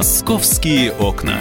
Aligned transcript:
Московские 0.00 0.92
окна. 0.92 1.38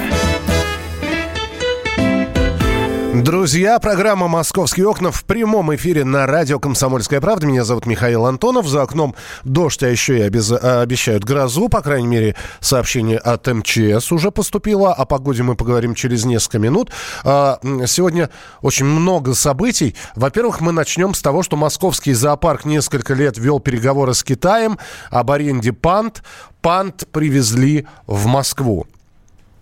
Друзья, 3.19 3.79
программа 3.79 4.29
«Московские 4.29 4.87
окна» 4.87 5.11
в 5.11 5.25
прямом 5.25 5.75
эфире 5.75 6.05
на 6.05 6.25
радио 6.25 6.57
«Комсомольская 6.57 7.19
правда». 7.19 7.47
Меня 7.47 7.65
зовут 7.65 7.85
Михаил 7.85 8.25
Антонов. 8.25 8.65
За 8.65 8.81
окном 8.81 9.13
дождь, 9.43 9.83
а 9.83 9.89
еще 9.89 10.19
и 10.19 10.21
обез... 10.21 10.49
обещают 10.53 11.25
грозу. 11.25 11.67
По 11.67 11.81
крайней 11.81 12.07
мере, 12.07 12.35
сообщение 12.61 13.17
от 13.17 13.45
МЧС 13.45 14.13
уже 14.13 14.31
поступило. 14.31 14.93
О 14.93 15.03
погоде 15.03 15.43
мы 15.43 15.55
поговорим 15.55 15.95
через 15.95 16.23
несколько 16.23 16.59
минут. 16.59 16.91
А, 17.25 17.59
сегодня 17.87 18.29
очень 18.61 18.85
много 18.85 19.33
событий. 19.33 19.95
Во-первых, 20.15 20.61
мы 20.61 20.71
начнем 20.71 21.13
с 21.13 21.21
того, 21.21 21.43
что 21.43 21.57
московский 21.57 22.13
зоопарк 22.13 22.63
несколько 22.63 23.15
лет 23.15 23.37
вел 23.37 23.59
переговоры 23.59 24.13
с 24.13 24.23
Китаем 24.23 24.79
об 25.11 25.29
аренде 25.29 25.73
панд. 25.73 26.23
Панд 26.61 27.05
привезли 27.11 27.85
в 28.07 28.27
Москву. 28.27 28.87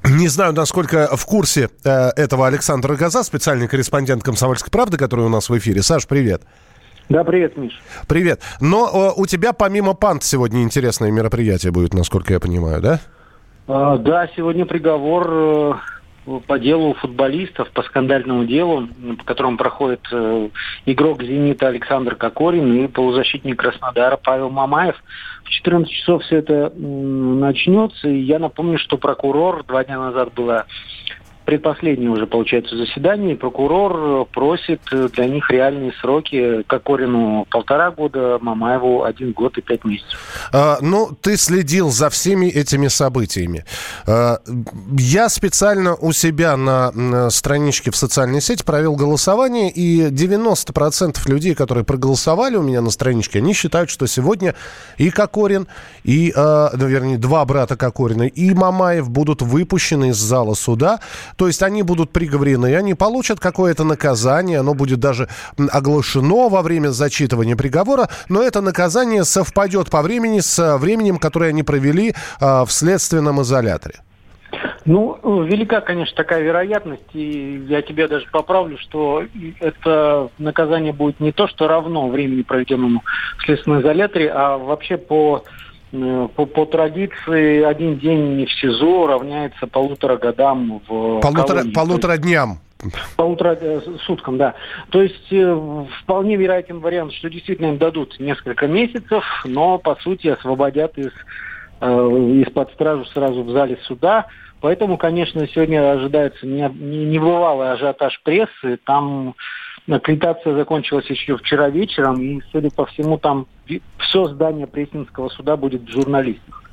Не 0.10 0.30
знаю, 0.30 0.54
насколько 0.54 1.16
в 1.16 1.26
курсе 1.26 1.70
э, 1.84 2.10
этого 2.16 2.48
Александр 2.48 2.94
Газа, 2.94 3.24
специальный 3.24 3.68
корреспондент 3.68 4.24
«Комсомольской 4.24 4.72
правды», 4.72 4.98
который 4.98 5.26
у 5.26 5.30
нас 5.30 5.50
в 5.50 5.58
эфире. 5.58 5.82
Саш, 5.82 6.08
привет. 6.08 6.44
Да, 7.10 7.24
привет, 7.24 7.58
Миш. 7.58 7.82
Привет. 8.08 8.42
Но 8.62 8.88
э, 8.88 9.22
у 9.22 9.26
тебя 9.26 9.52
помимо 9.52 9.94
пант 9.94 10.24
сегодня 10.24 10.64
интересное 10.64 11.12
мероприятие 11.12 11.72
будет, 11.72 11.94
насколько 11.94 12.34
я 12.34 12.40
понимаю, 12.40 12.82
да? 12.82 13.00
А, 13.68 13.98
да, 13.98 14.30
сегодня 14.36 14.66
приговор 14.66 15.28
э, 15.30 15.74
по 16.46 16.60
делу 16.60 16.94
футболистов, 16.96 17.70
по 17.72 17.84
скандальному 17.84 18.46
делу, 18.46 18.88
по 19.18 19.24
которому 19.24 19.58
проходит 19.58 20.02
э, 20.12 20.50
игрок 20.86 21.24
«Зенита» 21.24 21.68
Александр 21.68 22.16
Кокорин 22.16 22.84
и 22.84 22.88
полузащитник 22.88 23.60
Краснодара 23.60 24.18
Павел 24.18 24.50
Мамаев. 24.50 24.96
В 25.44 25.50
14 25.50 25.92
часов 25.92 26.24
все 26.24 26.38
это 26.38 26.72
начнется. 26.76 28.10
И 28.10 28.20
я 28.20 28.40
напомню, 28.40 28.78
что 28.78 28.98
прокурор 28.98 29.64
два 29.64 29.84
дня 29.86 30.00
назад 30.00 30.34
была 30.34 30.66
предпоследнее 31.48 32.10
уже, 32.10 32.28
получается, 32.28 32.76
заседание, 32.76 33.38
прокурор 33.38 34.26
просит 34.26 34.82
для 34.92 35.28
них 35.28 35.50
реальные 35.50 35.94
сроки. 36.02 36.64
Кокорину 36.68 37.48
полтора 37.50 37.90
года, 37.90 38.38
Мамаеву 38.42 39.06
один 39.06 39.32
год 39.32 39.58
и 39.58 39.62
пять 39.62 39.86
месяцев. 39.86 40.20
А, 40.52 40.78
ну, 40.82 41.10
ты 41.22 41.38
следил 41.38 41.90
за 41.90 42.10
всеми 42.10 42.48
этими 42.48 42.90
событиями. 42.90 43.64
А, 44.06 44.40
я 45.00 45.30
специально 45.30 45.96
у 45.96 46.12
себя 46.12 46.58
на, 46.58 47.30
страничке 47.30 47.92
в 47.92 47.96
социальной 47.96 48.42
сети 48.42 48.64
провел 48.64 48.98
голосование, 48.98 49.72
и 49.72 50.10
90% 50.10 51.18
людей, 51.30 51.56
которые 51.56 51.86
проголосовали 51.86 52.58
у 52.58 52.62
меня 52.62 52.82
на 52.82 52.90
страничке, 52.90 53.40
они 53.40 53.54
считают, 53.54 53.90
что 53.90 54.06
сегодня 54.06 54.54
и 54.98 55.10
Кокорин, 55.12 55.68
и, 56.04 56.34
ну, 56.36 56.88
вернее, 56.88 57.18
два 57.18 57.46
брата 57.46 57.78
Кокорина, 57.78 58.24
и 58.24 58.54
Мамаев 58.54 59.10
будут 59.10 59.42
выпущены 59.42 60.10
из 60.10 60.18
зала 60.18 60.54
суда. 60.54 61.00
То 61.38 61.48
есть 61.48 61.64
они 61.64 61.84
будут 61.84 62.12
приговорены, 62.12 62.76
они 62.76 62.96
получат 62.96 63.40
какое-то 63.40 63.84
наказание, 63.84 64.60
оно 64.60 64.74
будет 64.74 65.00
даже 65.00 65.30
оглашено 65.72 66.50
во 66.50 66.62
время 66.62 66.90
зачитывания 66.90 67.56
приговора, 67.56 68.10
но 68.28 68.42
это 68.42 68.62
наказание 68.62 69.24
совпадет 69.24 69.90
по 69.90 70.02
времени 70.02 70.40
с 70.40 70.78
временем, 70.78 71.18
которое 71.18 71.50
они 71.50 71.64
провели 71.64 72.10
э, 72.10 72.14
в 72.42 72.68
следственном 72.70 73.42
изоляторе. 73.42 74.02
Ну, 74.86 75.44
велика, 75.44 75.82
конечно, 75.82 76.16
такая 76.16 76.42
вероятность, 76.42 77.14
и 77.14 77.66
я 77.68 77.82
тебе 77.82 78.08
даже 78.08 78.26
поправлю, 78.32 78.78
что 78.80 79.24
это 79.60 80.30
наказание 80.38 80.94
будет 80.94 81.20
не 81.20 81.34
то, 81.34 81.48
что 81.50 81.68
равно 81.68 82.08
времени, 82.08 82.44
проведенному 82.44 83.04
в 83.38 83.46
следственном 83.46 83.82
изоляторе, 83.82 84.30
а 84.30 84.58
вообще 84.58 84.96
по 84.96 85.44
Э, 85.44 85.67
по, 85.92 86.46
по 86.46 86.66
традиции 86.66 87.64
один 87.64 87.98
день 87.98 88.46
в 88.46 88.52
СИЗО 88.60 89.08
равняется 89.08 89.68
полутора 89.68 90.18
годам 90.18 90.82
в 90.88 91.20
полутора, 91.20 91.64
полутора 91.74 92.18
дням. 92.18 92.60
Полутора 93.16 93.58
э, 93.60 93.82
суткам, 94.06 94.38
да. 94.38 94.54
То 94.90 95.02
есть 95.02 95.32
э, 95.32 95.86
вполне 96.04 96.36
вероятен 96.36 96.80
вариант, 96.80 97.14
что 97.14 97.30
действительно 97.30 97.68
им 97.68 97.78
дадут 97.78 98.20
несколько 98.20 98.68
месяцев, 98.68 99.24
но 99.46 99.80
по 99.80 99.96
сути 99.96 100.28
освободят 100.28 100.98
из 100.98 101.12
э, 101.82 101.88
из-под 101.88 102.72
стражу 102.74 103.06
сразу 103.06 103.44
в 103.44 103.50
зале 103.50 103.80
суда. 103.84 104.28
Поэтому, 104.62 104.98
конечно, 104.98 105.48
сегодня 105.48 105.92
ожидается 105.92 106.46
не, 106.46 106.70
не, 106.80 107.06
небывалый 107.06 107.72
ажиотаж 107.72 108.22
прессы. 108.24 108.78
Там 108.86 109.36
Аккредитация 109.90 110.54
закончилась 110.54 111.06
еще 111.10 111.38
вчера 111.38 111.70
вечером, 111.70 112.22
и, 112.22 112.42
судя 112.52 112.70
по 112.70 112.86
всему, 112.88 113.18
там 113.18 113.48
все 114.00 114.28
здание 114.28 114.68
Пресненского 114.68 115.30
суда 115.30 115.56
будет 115.56 115.84
в 115.84 115.90
журналистах. 115.90 116.64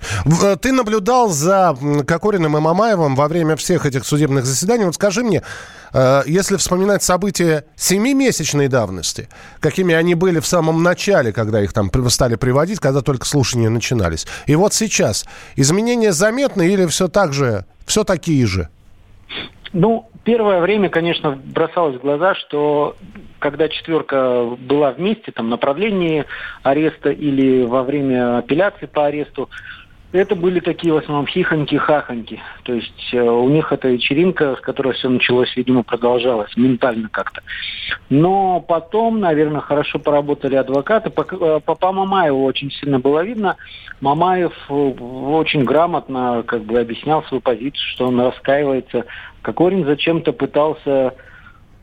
Э, 0.43 0.57
ты 0.57 0.73
наблюдал 0.73 1.29
за 1.29 1.77
Кокориным 2.07 2.57
и 2.57 2.61
Мамаевым 2.61 3.15
во 3.15 3.29
время 3.29 3.55
всех 3.55 3.87
этих 3.87 4.05
судебных 4.05 4.45
заседаний. 4.45 4.85
Вот 4.85 4.97
скажи 4.97 5.23
мне, 5.23 5.43
э, 5.93 6.23
если 6.27 6.57
вспоминать 6.57 7.05
события 7.05 7.67
семимесячной 7.77 8.67
давности, 8.67 9.29
какими 9.61 9.95
они 9.95 10.17
были 10.17 10.41
в 10.41 10.47
самом 10.47 10.83
начале, 10.83 11.33
когда 11.33 11.63
их 11.63 11.73
там 11.73 11.91
стали 12.09 12.35
приводить, 12.35 12.81
когда 12.81 13.01
только 13.01 13.27
слушания 13.27 13.71
начинались, 13.71 14.27
и 14.47 14.57
вот 14.57 14.75
сейчас, 14.75 15.25
изменения 15.55 16.13
заметны 16.13 16.67
или 16.69 16.87
все 16.87 17.07
так 17.07 17.33
же, 17.33 17.65
все 17.87 18.03
такие 18.03 18.45
же? 18.47 18.69
Ну, 19.75 20.09
первое 20.23 20.61
время, 20.61 20.89
конечно, 20.89 21.37
бросалось 21.37 21.97
в 21.97 22.01
глаза, 22.01 22.37
что 22.37 22.95
когда 23.41 23.69
четверка 23.69 24.45
была 24.57 24.93
вместе, 24.93 25.33
там, 25.33 25.51
на 25.51 25.57
продлении 25.57 26.27
ареста 26.62 27.11
или 27.11 27.65
во 27.65 27.83
время 27.83 28.39
апелляции 28.39 28.87
по 28.87 29.07
аресту, 29.07 29.51
это 30.19 30.37
были 30.37 30.61
такие 30.61 30.95
в 30.95 30.99
основном 30.99 31.27
хихоньки-хахоньки. 31.27 32.39
То 32.63 32.73
есть 32.73 33.13
э, 33.13 33.21
у 33.21 33.49
них 33.49 33.73
эта 33.73 33.89
вечеринка, 33.89 34.55
с 34.57 34.61
которой 34.61 34.95
все 34.95 35.09
началось, 35.09 35.55
видимо, 35.57 35.83
продолжалась 35.83 36.57
ментально 36.57 37.09
как-то. 37.09 37.43
Но 38.11 38.61
потом, 38.61 39.19
наверное, 39.19 39.61
хорошо 39.61 39.99
поработали 39.99 40.55
адвокаты. 40.55 41.11
По, 41.11 41.23
э, 41.23 41.61
по, 41.61 41.75
по 41.75 41.93
Мамаеву 41.93 42.45
очень 42.45 42.71
сильно 42.71 43.01
было 43.01 43.25
видно. 43.25 43.57
Мамаев 44.01 44.53
э, 44.69 44.73
очень 44.73 45.65
грамотно 45.65 46.45
как 46.47 46.63
бы 46.63 46.79
объяснял 46.79 47.25
свою 47.25 47.41
позицию, 47.41 47.89
что 47.95 48.07
он 48.07 48.21
раскаивается. 48.21 49.07
Кокорин 49.43 49.85
зачем-то 49.85 50.33
пытался 50.33 51.15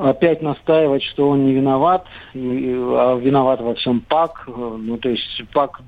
опять 0.01 0.41
настаивать, 0.41 1.03
что 1.03 1.29
он 1.29 1.45
не 1.45 1.53
виноват, 1.53 2.06
а 2.34 3.17
виноват 3.17 3.62
во 3.62 3.75
всем 3.75 4.01
ПАК. 4.01 4.47
Ну, 4.47 4.97
то 4.97 5.09
есть 5.09 5.44
ПАК 5.53 5.81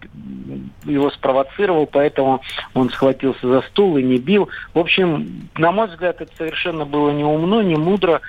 его 0.86 1.10
спровоцировал, 1.12 1.88
поэтому 1.88 2.42
он 2.74 2.90
схватился 2.90 3.48
за 3.48 3.62
стул 3.64 3.98
и 3.98 4.04
не 4.04 4.18
бил. 4.18 4.50
В 4.74 4.80
общем, 4.80 5.50
на 5.58 5.72
мой 5.72 5.88
взгляд, 5.88 6.22
это 6.22 6.32
совершенно 6.36 6.86
было 6.86 7.12
не 7.12 7.24
умно, 7.24 7.62
не 7.62 7.76
мудро. 7.76 8.22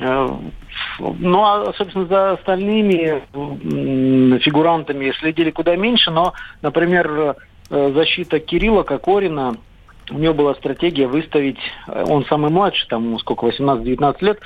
Э, 0.00 0.28
ну, 0.98 1.44
а, 1.44 1.72
собственно, 1.76 2.06
за 2.06 2.32
остальными 2.32 3.22
фигурантами 4.40 5.12
следили 5.18 5.50
куда 5.50 5.76
меньше, 5.76 6.10
но, 6.10 6.32
например, 6.62 7.36
э, 7.70 7.92
защита 7.94 8.40
Кирилла 8.40 8.82
Кокорина– 8.82 9.56
у 10.10 10.18
него 10.18 10.34
была 10.34 10.54
стратегия 10.54 11.06
выставить, 11.06 11.58
э, 11.86 12.04
он 12.08 12.24
самый 12.26 12.50
младший, 12.50 12.88
там, 12.88 13.18
сколько, 13.18 13.46
18-19 13.46 14.16
лет, 14.20 14.40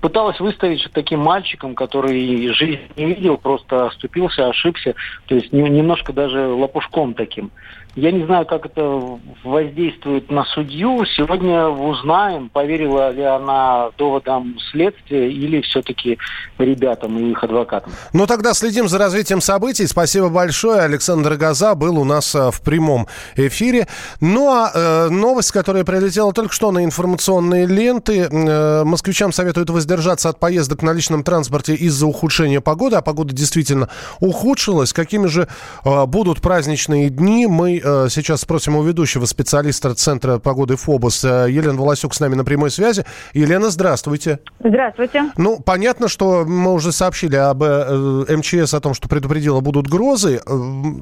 пыталась 0.00 0.40
выставить 0.40 0.88
таким 0.92 1.20
мальчиком, 1.20 1.74
который 1.74 2.48
жизнь 2.52 2.80
не 2.96 3.06
видел, 3.06 3.36
просто 3.36 3.86
оступился, 3.86 4.48
ошибся, 4.48 4.94
то 5.26 5.34
есть 5.34 5.52
немножко 5.52 6.12
даже 6.12 6.48
лопушком 6.48 7.14
таким. 7.14 7.50
Я 7.96 8.12
не 8.12 8.24
знаю, 8.24 8.46
как 8.46 8.66
это 8.66 9.18
воздействует 9.42 10.30
на 10.30 10.44
судью. 10.44 11.04
Сегодня 11.16 11.66
узнаем, 11.66 12.48
поверила 12.48 13.10
ли 13.10 13.22
она 13.22 13.90
доводам 13.98 14.56
следствия 14.70 15.30
или 15.30 15.60
все-таки 15.62 16.18
ребятам 16.58 17.18
и 17.18 17.30
их 17.32 17.42
адвокатам. 17.42 17.92
Ну, 18.12 18.26
тогда 18.26 18.54
следим 18.54 18.88
за 18.88 18.98
развитием 18.98 19.40
событий. 19.40 19.86
Спасибо 19.86 20.28
большое. 20.28 20.82
Александр 20.82 21.34
Газа 21.34 21.74
был 21.74 21.98
у 21.98 22.04
нас 22.04 22.32
э, 22.34 22.50
в 22.52 22.60
прямом 22.62 23.08
эфире. 23.34 23.88
Ну, 24.20 24.48
а 24.48 24.70
э, 24.72 25.08
новость, 25.08 25.50
которая 25.50 25.84
прилетела 25.84 26.32
только 26.32 26.54
что 26.54 26.70
на 26.70 26.84
информационные 26.84 27.66
ленты. 27.66 28.28
Э, 28.30 28.84
москвичам 28.84 29.32
советуют 29.32 29.70
воздержаться 29.70 30.28
от 30.28 30.38
поездок 30.38 30.82
на 30.82 30.92
личном 30.92 31.24
транспорте 31.24 31.74
из-за 31.74 32.06
ухудшения 32.06 32.60
погоды. 32.60 32.96
А 32.96 33.02
погода 33.02 33.34
действительно 33.34 33.88
ухудшилась. 34.20 34.92
Какими 34.92 35.26
же 35.26 35.48
э, 35.84 36.06
будут 36.06 36.40
праздничные 36.40 37.10
дни, 37.10 37.48
мы 37.48 37.79
Э, 37.84 38.06
сейчас 38.08 38.40
спросим 38.40 38.76
у 38.76 38.82
ведущего 38.82 39.24
специалиста 39.24 39.94
Центра 39.94 40.38
погоды 40.38 40.76
ФОБОС 40.76 41.24
э, 41.24 41.46
Елена 41.50 41.78
Волосюк 41.80 42.14
с 42.14 42.20
нами 42.20 42.34
на 42.34 42.44
прямой 42.44 42.70
связи. 42.70 43.04
Елена, 43.32 43.70
здравствуйте. 43.70 44.40
Здравствуйте. 44.60 45.24
Ну, 45.36 45.60
понятно, 45.60 46.08
что 46.08 46.44
мы 46.44 46.72
уже 46.72 46.92
сообщили 46.92 47.36
об 47.36 47.62
э, 47.62 48.24
МЧС 48.28 48.74
о 48.74 48.80
том, 48.80 48.94
что 48.94 49.08
предупредила 49.08 49.60
будут 49.60 49.88
грозы. 49.88 50.40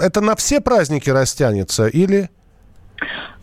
Это 0.01 0.21
на 0.21 0.37
все 0.37 0.61
праздники 0.61 1.11
растянется 1.11 1.87
или... 1.87 2.31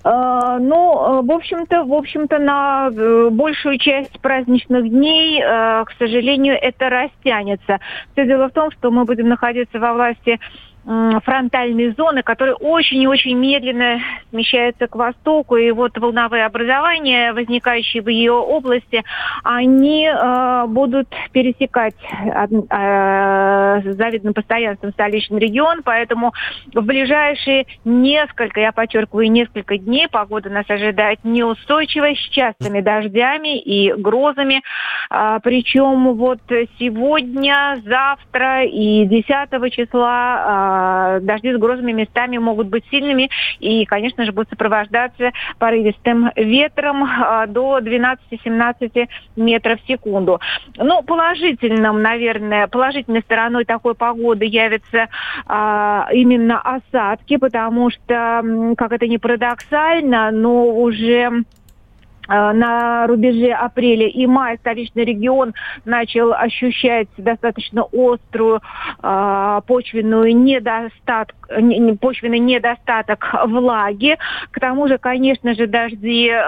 Ну, 0.03 1.23
в 1.23 1.31
общем-то, 1.31 1.83
в 1.83 1.93
общем-то, 1.93 2.37
на 2.37 2.91
большую 3.31 3.79
часть 3.79 4.19
праздничных 4.19 4.87
дней, 4.87 5.41
к 5.41 5.87
сожалению, 5.97 6.55
это 6.61 6.89
растянется. 6.89 7.79
Все 8.11 8.27
дело 8.27 8.49
в 8.49 8.51
том, 8.51 8.69
что 8.69 8.91
мы 8.91 9.05
будем 9.05 9.29
находиться 9.29 9.79
во 9.79 9.93
власти 9.93 10.39
фронтальной 10.85 11.93
зоны, 11.93 12.21
которая 12.21 12.55
очень 12.55 13.01
и 13.01 13.07
очень 13.07 13.35
медленно 13.37 13.99
смещается 14.29 14.87
к 14.87 14.95
востоку. 14.95 15.55
И 15.55 15.71
вот 15.71 15.97
волновые 15.97 16.45
образования, 16.45 17.33
возникающие 17.33 18.03
в 18.03 18.09
ее 18.09 18.33
области, 18.33 19.03
они 19.43 20.07
э, 20.07 20.65
будут 20.67 21.07
пересекать 21.31 21.95
э, 22.03 23.81
с 23.81 23.95
завидным 23.95 24.35
постоянством 24.35 24.91
столичный 24.91 25.39
регион. 25.39 25.81
Поэтому 25.83 26.33
в 26.73 26.81
ближайшие 26.81 27.65
несколько, 27.83 28.59
я 28.59 28.71
подчеркиваю, 28.71 29.31
несколько 29.31 29.77
дней 29.77 30.07
погода 30.07 30.49
нас 30.51 30.69
ожидает 30.69 31.19
неустойчивой, 31.23 32.15
с 32.15 32.29
частыми 32.29 32.81
дождями 32.81 33.59
и 33.59 33.91
грозами. 33.93 34.61
А, 35.09 35.39
причем 35.39 36.13
вот 36.13 36.39
сегодня, 36.77 37.81
завтра 37.83 38.65
и 38.65 39.05
10 39.05 39.73
числа 39.73 40.43
а, 40.45 40.74
дожди 41.21 41.53
с 41.53 41.57
грозами 41.57 41.91
местами 41.91 42.37
могут 42.37 42.67
быть 42.67 42.83
сильными 42.89 43.29
и, 43.59 43.85
конечно 43.85 44.25
же, 44.25 44.31
будут 44.31 44.49
сопровождаться 44.49 45.31
порывистым 45.59 46.31
ветром 46.35 47.03
а, 47.03 47.47
до 47.47 47.79
12-17 47.79 49.07
метров 49.35 49.81
в 49.81 49.87
секунду. 49.87 50.39
Ну, 50.77 51.03
положительным, 51.03 52.01
наверное, 52.01 52.67
положительной 52.67 53.21
стороной 53.21 53.65
такой 53.65 53.95
погоды 53.95 54.45
явятся 54.45 55.07
а, 55.45 56.07
именно 56.11 56.61
осадки, 56.61 57.37
потому 57.37 57.89
что, 57.89 58.73
как 58.77 58.91
это 58.91 59.07
не 59.07 59.17
парадоксально, 59.17 60.31
но 60.31 60.65
уже 60.65 61.43
на 62.27 63.07
рубеже 63.07 63.51
апреля 63.51 64.07
и 64.07 64.25
мая 64.25 64.57
столичный 64.57 65.05
регион 65.05 65.53
начал 65.85 66.33
ощущать 66.33 67.07
достаточно 67.17 67.83
острую 67.91 68.61
э, 69.01 69.61
почвенную 69.67 70.35
недостаток, 70.35 71.35
не, 71.59 71.93
почвенный 71.93 72.39
недостаток 72.39 73.33
влаги. 73.45 74.17
К 74.51 74.59
тому 74.59 74.87
же, 74.87 74.97
конечно 74.97 75.53
же, 75.53 75.67
дожди 75.67 76.29
э, 76.31 76.43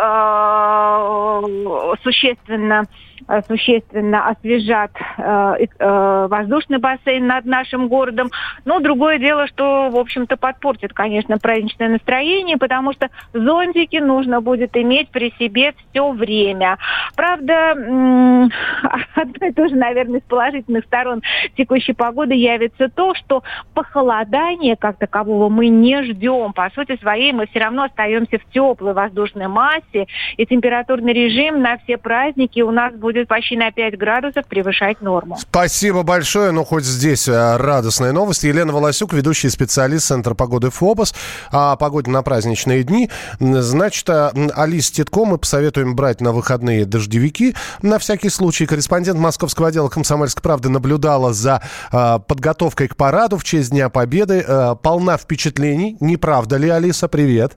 существенно 2.04 2.68
Э, 2.78 3.06
существенно 3.48 4.30
освежат 4.30 4.92
э, 5.18 5.66
э, 5.80 6.28
воздушный 6.30 6.78
бассейн 6.78 7.28
над 7.28 7.46
нашим 7.46 7.88
городом. 7.88 8.30
Но 8.66 8.80
другое 8.80 9.19
дело, 9.19 9.48
что, 9.48 9.90
в 9.90 9.98
общем-то, 9.98 10.38
подпортит, 10.38 10.94
конечно, 10.94 11.38
праздничное 11.38 11.90
настроение, 11.90 12.58
потому 12.58 12.94
что 12.94 13.10
зонтики 13.34 13.98
нужно 13.98 14.42
будет 14.42 14.75
иметь 14.78 15.10
при 15.10 15.34
себе 15.40 15.74
все 15.90 16.12
время. 16.12 16.78
Правда, 17.16 17.72
одной 19.16 19.54
тоже, 19.54 19.75
наверное, 19.75 20.19
из 20.19 20.24
положительных 20.24 20.86
сторон 20.86 21.22
текущей 21.56 21.94
погоды 21.94 22.34
явится 22.34 22.90
то, 22.90 23.14
что 23.16 23.44
похолодание 23.74 24.75
как 24.75 24.98
такового 24.98 25.50
мы 25.50 25.68
не 25.68 26.04
ждем. 26.04 26.54
По 26.54 26.69
сути 26.74 26.98
своей 27.02 27.34
мы 27.34 27.48
все 27.48 27.60
равно 27.60 27.84
остаемся 27.84 28.38
в 28.38 28.46
теплой 28.52 28.94
воздушной 28.94 29.48
массе, 29.48 30.08
и 30.38 30.46
температурный 30.46 31.14
режим 31.14 31.62
на 31.62 31.78
все 31.80 31.98
праздники 31.98 32.62
у 32.62 32.72
нас 32.72 32.94
будет 32.94 33.06
будет 33.07 33.30
почти 33.30 33.56
на 33.56 33.71
5 33.71 33.98
градусов 33.98 34.45
превышать 34.48 35.00
норму. 35.01 35.38
Спасибо 35.39 36.04
большое. 36.04 36.51
Ну, 36.51 36.65
хоть 36.65 36.83
здесь 36.83 37.30
э, 37.30 37.56
радостная 37.56 38.12
новость. 38.12 38.44
Елена 38.44 38.74
Волосюк, 38.74 39.13
ведущий 39.13 39.50
специалист 39.50 40.07
Центра 40.07 40.33
погоды 40.33 40.71
ФОБОС. 40.71 41.15
О 41.50 41.77
погоде 41.77 42.12
на 42.12 42.21
праздничные 42.21 42.83
дни. 42.83 43.09
Значит, 43.39 44.09
э, 44.09 44.31
Алис 44.54 44.92
Титко 44.92 45.24
мы 45.24 45.38
посоветуем 45.38 45.95
брать 45.95 46.19
на 46.19 46.33
выходные 46.33 46.83
дождевики. 46.83 47.56
На 47.81 47.98
всякий 47.98 48.27
случай 48.30 48.65
корреспондент 48.65 49.18
московского 49.18 49.69
отдела 49.69 49.88
«Комсомольской 49.88 50.44
правды» 50.44 50.68
наблюдала 50.68 51.31
за 51.31 51.62
э, 51.94 52.19
подготовкой 52.27 52.89
к 52.89 52.98
параду 52.98 53.38
в 53.38 53.45
честь 53.45 53.69
Дня 53.69 53.88
Победы. 53.88 54.45
Полна 54.83 55.15
впечатлений. 55.15 55.95
Не 56.01 56.18
правда 56.18 56.57
ли, 56.57 56.68
Алиса? 56.68 57.07
Привет. 57.07 57.56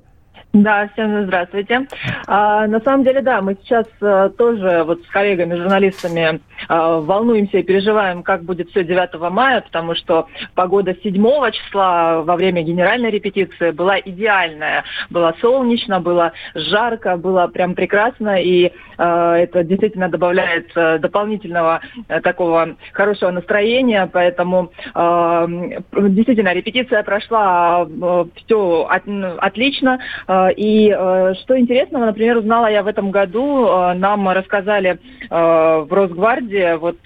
Да, 0.53 0.89
всем 0.95 1.27
здравствуйте. 1.27 1.87
А, 2.27 2.67
на 2.67 2.81
самом 2.81 3.05
деле, 3.05 3.21
да, 3.23 3.41
мы 3.41 3.57
сейчас 3.63 3.87
а, 4.01 4.31
тоже 4.31 4.83
вот 4.85 5.01
с 5.05 5.07
коллегами, 5.07 5.55
журналистами 5.55 6.41
а, 6.67 6.99
волнуемся 6.99 7.59
и 7.59 7.63
переживаем, 7.63 8.25
как 8.25 8.43
будет 8.43 8.69
все 8.71 8.83
9 8.83 9.31
мая, 9.31 9.61
потому 9.61 9.95
что 9.95 10.27
погода 10.57 10.93
7 11.01 11.15
числа 11.53 12.23
во 12.23 12.35
время 12.35 12.63
генеральной 12.63 13.11
репетиции 13.11 13.71
была 13.71 14.01
идеальная. 14.01 14.83
Было 15.09 15.37
солнечно, 15.41 16.01
было 16.01 16.33
жарко, 16.57 17.17
было 17.17 17.47
прям 17.47 17.77
прекрасно, 17.77 18.43
и 18.43 18.73
а, 18.99 19.37
это 19.37 19.63
действительно 19.63 20.09
добавляет 20.09 20.73
дополнительного 20.75 21.81
а, 22.09 22.21
такого 22.23 22.75
хорошего 22.93 23.31
настроения, 23.31 24.11
поэтому 24.13 24.73
а, 24.95 25.47
действительно 25.47 26.53
репетиция 26.53 27.05
прошла 27.05 27.83
а, 27.83 28.27
все 28.35 28.87
от, 28.91 29.05
отлично. 29.39 30.01
А, 30.27 30.40
и 30.49 30.91
э, 30.91 31.35
что 31.43 31.59
интересного, 31.59 32.07
например, 32.07 32.39
узнала 32.39 32.67
я 32.67 32.83
в 32.83 32.87
этом 32.87 33.11
году, 33.11 33.67
э, 33.67 33.95
нам 33.95 34.29
рассказали 34.29 34.91
э, 34.91 34.99
в 35.31 35.89
Росгвардии, 35.91 36.77
вот 36.77 36.99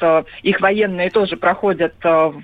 их 0.43 0.61
военные 0.61 1.11
тоже 1.11 1.37
проходят, 1.37 1.95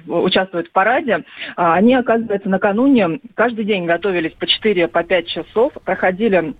участвуют 0.06 0.68
в 0.68 0.72
параде, 0.72 1.24
они, 1.56 1.94
оказывается, 1.94 2.48
накануне 2.48 3.20
каждый 3.34 3.64
день 3.64 3.86
готовились 3.86 4.32
по 4.32 4.44
4-5 4.44 4.88
по 4.88 5.22
часов, 5.24 5.72
проходили 5.84 6.54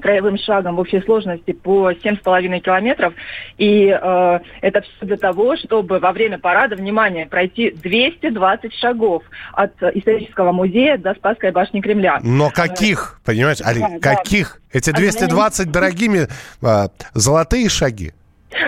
краевым 0.00 0.38
шагом 0.38 0.76
в 0.76 0.80
общей 0.80 1.00
сложности 1.02 1.52
по 1.52 1.90
7,5 1.92 2.60
километров. 2.60 3.14
И 3.58 3.86
э, 3.86 4.40
это 4.60 4.80
все 4.80 5.06
для 5.06 5.16
того, 5.16 5.56
чтобы 5.56 5.98
во 5.98 6.12
время 6.12 6.38
парада, 6.38 6.76
внимание, 6.76 7.26
пройти 7.26 7.70
220 7.70 8.74
шагов 8.74 9.22
от 9.52 9.72
исторического 9.94 10.52
музея 10.52 10.98
до 10.98 11.14
Спасской 11.14 11.50
башни 11.52 11.80
Кремля. 11.80 12.20
Но 12.22 12.50
каких, 12.50 13.20
понимаете, 13.24 13.64
Али, 13.64 13.80
да, 13.80 14.16
каких? 14.16 14.60
Да. 14.72 14.78
Эти 14.78 14.90
220 14.90 15.70
дорогими 15.70 16.28
э, 16.62 16.88
золотые 17.14 17.68
шаги? 17.68 18.12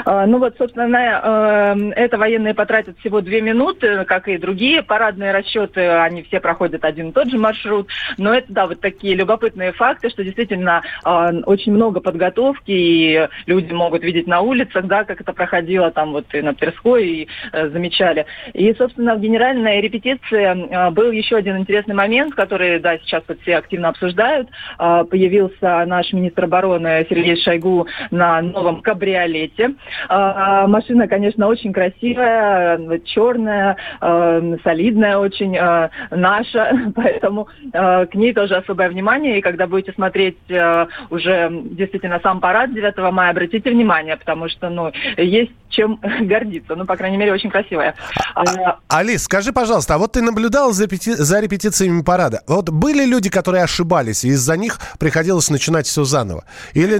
А, 0.04 0.26
ну 0.26 0.38
вот, 0.38 0.56
собственно, 0.58 0.96
эм, 0.96 1.90
это 1.92 2.18
военные 2.18 2.54
потратят 2.54 2.98
всего 2.98 3.20
две 3.20 3.40
минуты, 3.40 4.04
как 4.04 4.28
и 4.28 4.38
другие 4.38 4.82
парадные 4.82 5.32
расчеты, 5.32 5.80
они 5.88 6.22
все 6.22 6.40
проходят 6.40 6.84
один 6.84 7.10
и 7.10 7.12
тот 7.12 7.28
же 7.28 7.38
маршрут. 7.38 7.88
Но 8.18 8.34
это, 8.34 8.52
да, 8.52 8.66
вот 8.66 8.80
такие 8.80 9.14
любопытные 9.14 9.72
факты, 9.72 10.10
что 10.10 10.24
действительно 10.24 10.82
а, 11.04 11.30
очень 11.46 11.72
много 11.72 12.00
подготовки, 12.00 12.70
и 12.70 13.28
люди 13.46 13.72
могут 13.72 14.02
видеть 14.02 14.26
на 14.26 14.40
улицах, 14.40 14.86
да, 14.86 15.04
как 15.04 15.20
это 15.20 15.32
проходило 15.32 15.90
там 15.90 16.12
вот 16.12 16.26
и 16.34 16.40
на 16.40 16.54
Тверской, 16.54 17.06
и 17.06 17.28
э, 17.52 17.68
замечали. 17.68 18.26
И, 18.52 18.72
собственно, 18.74 19.14
в 19.14 19.20
генеральной 19.20 19.80
репетиции 19.80 20.74
а, 20.74 20.90
был 20.90 21.10
еще 21.10 21.36
один 21.36 21.58
интересный 21.58 21.94
момент, 21.94 22.34
который, 22.34 22.78
да, 22.78 22.98
сейчас 22.98 23.22
вот 23.28 23.40
все 23.42 23.56
активно 23.56 23.88
обсуждают. 23.88 24.48
Появился 24.76 25.84
наш 25.86 26.12
министр 26.12 26.44
обороны 26.44 27.06
Сергей 27.08 27.36
Шойгу 27.36 27.86
на 28.10 28.42
новом 28.42 28.82
кабриолете. 28.82 29.73
А, 30.08 30.66
машина, 30.66 31.08
конечно, 31.08 31.46
очень 31.46 31.72
красивая, 31.72 32.78
черная, 33.04 33.76
а, 34.00 34.42
солидная 34.62 35.18
очень, 35.18 35.56
а, 35.56 35.90
наша, 36.10 36.92
поэтому 36.94 37.48
к 37.72 38.10
ней 38.14 38.32
тоже 38.32 38.56
особое 38.56 38.88
внимание. 38.88 39.38
И 39.38 39.42
когда 39.42 39.66
будете 39.66 39.92
смотреть 39.92 40.38
уже 41.10 41.50
действительно 41.70 42.20
сам 42.22 42.40
парад 42.40 42.72
9 42.72 43.12
мая, 43.12 43.30
обратите 43.30 43.70
внимание, 43.70 44.16
потому 44.16 44.48
что, 44.48 44.68
ну, 44.68 44.92
есть 45.16 45.52
чем 45.74 46.00
гордиться. 46.20 46.76
Ну, 46.76 46.86
по 46.86 46.96
крайней 46.96 47.16
мере, 47.16 47.32
очень 47.32 47.50
красивая. 47.50 47.94
Алис, 48.88 49.24
скажи, 49.24 49.52
пожалуйста, 49.52 49.94
а 49.94 49.98
вот 49.98 50.12
ты 50.12 50.22
наблюдал 50.22 50.72
за, 50.72 50.86
пяти... 50.86 51.12
за 51.12 51.40
репетициями 51.40 52.02
парада. 52.02 52.42
Вот 52.46 52.70
были 52.70 53.04
люди, 53.04 53.28
которые 53.28 53.64
ошибались, 53.64 54.24
и 54.24 54.28
из-за 54.28 54.56
них 54.56 54.78
приходилось 54.98 55.50
начинать 55.50 55.86
все 55.86 56.04
заново? 56.04 56.44
Или 56.74 56.98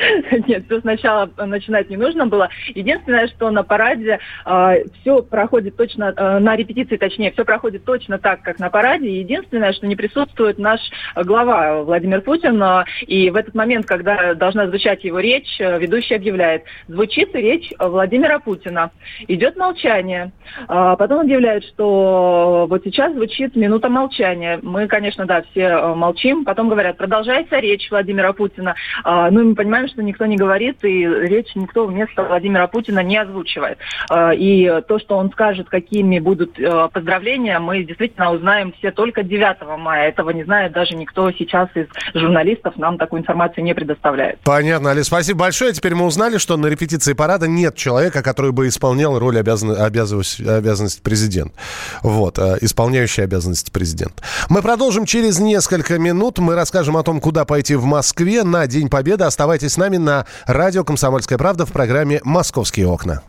Нет, 0.48 0.64
все 0.66 0.80
сначала 0.80 1.30
начинать 1.36 1.90
не 1.90 1.96
нужно 1.96 2.26
было. 2.26 2.48
Единственное, 2.74 3.28
что 3.28 3.50
на 3.50 3.62
параде 3.62 4.18
э, 4.46 4.84
все 5.00 5.22
проходит 5.22 5.76
точно, 5.76 6.12
э, 6.16 6.38
на 6.38 6.56
репетиции 6.56 6.96
точнее, 6.96 7.32
все 7.32 7.44
проходит 7.44 7.84
точно 7.84 8.18
так, 8.18 8.42
как 8.42 8.58
на 8.58 8.70
параде. 8.70 9.20
Единственное, 9.20 9.72
что 9.72 9.86
не 9.86 9.96
присутствует 9.96 10.58
наш 10.58 10.80
глава 11.16 11.82
Владимир 11.82 12.22
Путин. 12.22 12.62
Э, 12.62 12.84
и 13.06 13.30
в 13.30 13.36
этот 13.36 13.54
момент, 13.54 13.86
когда 13.86 14.34
должна 14.34 14.66
звучать 14.68 15.04
его 15.04 15.18
речь, 15.18 15.58
ведущий 15.58 16.14
объявляет, 16.14 16.64
звучит 16.88 17.34
речь 17.34 17.72
Владимира 17.78 18.38
Путина. 18.38 18.90
Идет 19.28 19.56
молчание. 19.56 20.32
Потом 20.66 21.20
объявляет, 21.20 21.64
что 21.64 22.66
вот 22.68 22.82
сейчас 22.84 23.12
звучит 23.12 23.56
минута 23.56 23.88
молчания. 23.88 24.58
Мы, 24.62 24.86
конечно, 24.86 25.26
да, 25.26 25.42
все 25.50 25.94
молчим. 25.94 26.44
Потом 26.44 26.68
говорят, 26.68 26.96
продолжается 26.96 27.58
речь 27.58 27.90
Владимира 27.90 28.32
Путина. 28.32 28.74
Э, 29.04 29.28
ну, 29.30 29.44
мы 29.44 29.54
понимаем, 29.54 29.88
конечно, 29.90 30.02
никто 30.02 30.26
не 30.26 30.36
говорит, 30.36 30.84
и 30.84 31.04
речь 31.04 31.54
никто 31.54 31.86
вместо 31.86 32.22
Владимира 32.22 32.66
Путина 32.66 33.00
не 33.00 33.16
озвучивает. 33.16 33.78
Э, 34.10 34.34
и 34.34 34.82
то, 34.86 34.98
что 34.98 35.16
он 35.16 35.30
скажет, 35.30 35.68
какими 35.68 36.18
будут 36.18 36.58
э, 36.58 36.88
поздравления, 36.92 37.58
мы 37.58 37.82
действительно 37.82 38.32
узнаем 38.32 38.72
все 38.78 38.90
только 38.90 39.22
9 39.22 39.78
мая. 39.78 40.08
Этого 40.08 40.30
не 40.30 40.44
знает 40.44 40.72
даже 40.72 40.94
никто 40.94 41.30
сейчас 41.32 41.68
из 41.74 41.86
журналистов, 42.14 42.76
нам 42.76 42.98
такую 42.98 43.22
информацию 43.22 43.64
не 43.64 43.74
предоставляет. 43.74 44.38
Понятно, 44.44 44.90
Али, 44.90 45.02
спасибо 45.02 45.40
большое. 45.40 45.72
Теперь 45.72 45.94
мы 45.94 46.06
узнали, 46.06 46.38
что 46.38 46.56
на 46.56 46.66
репетиции 46.66 47.12
парада 47.12 47.48
нет 47.48 47.76
человека, 47.76 48.22
который 48.22 48.52
бы 48.52 48.68
исполнял 48.68 49.18
роль 49.18 49.38
обязан... 49.38 49.80
обязанности, 49.80 50.42
обязанности 50.42 51.02
президента. 51.02 51.54
Вот, 52.02 52.38
э, 52.38 52.58
исполняющий 52.60 53.22
обязанности 53.22 53.70
президента. 53.70 54.22
Мы 54.48 54.62
продолжим 54.62 55.04
через 55.04 55.38
несколько 55.38 55.98
минут. 55.98 56.38
Мы 56.38 56.54
расскажем 56.54 56.96
о 56.96 57.02
том, 57.02 57.20
куда 57.20 57.44
пойти 57.44 57.74
в 57.74 57.84
Москве 57.84 58.44
на 58.44 58.66
День 58.66 58.88
Победы. 58.88 59.24
Оставайтесь 59.24 59.79
нами 59.80 59.96
на 59.96 60.26
радио 60.46 60.84
«Комсомольская 60.84 61.38
правда» 61.38 61.64
в 61.64 61.72
программе 61.72 62.20
«Московские 62.22 62.86
окна». 62.86 63.22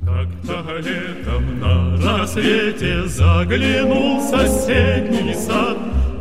Как-то 0.00 0.76
летом 0.78 1.60
на 1.60 1.96
рассвете 1.96 3.06
заглянул 3.08 4.20
в 4.20 4.30
соседний 4.30 5.34
сад 5.34 5.76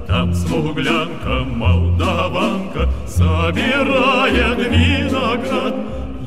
Там 0.07 0.33
смуглянка, 0.33 1.43
молдаванка 1.45 2.89
собирает 3.07 4.57
виноград 4.57 5.75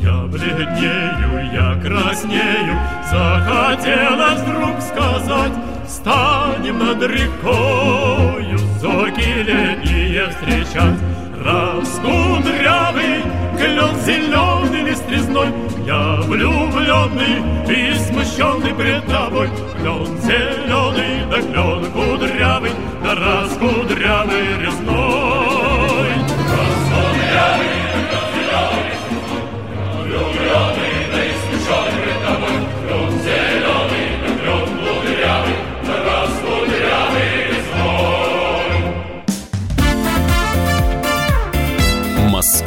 Я 0.00 0.22
бледнею, 0.26 1.52
я 1.52 1.80
краснею, 1.82 2.78
захотелось 3.10 4.40
вдруг 4.42 4.80
сказать 4.80 5.52
Станем 5.88 6.78
над 6.78 7.02
рекою 7.02 8.57
зоки 8.78 9.42
летние 9.42 10.28
встречать 10.28 10.98
Раскудрявый 11.44 13.22
клен 13.56 13.94
зеленый 14.04 14.82
лист 14.82 15.04
резной 15.08 15.48
Я 15.86 16.20
влюбленный 16.22 17.38
и 17.68 17.94
смущенный 17.94 18.74
пред 18.74 19.06
тобой. 19.06 19.48
Клен 19.78 20.18
зеленый, 20.20 21.26
да 21.30 21.40
клен 21.40 21.90
кудрявый 21.92 22.70
Да 23.02 23.14
раскудрявый 23.14 24.58
резной 24.60 25.37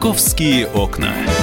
«Московские 0.00 0.66
окна». 0.68 1.39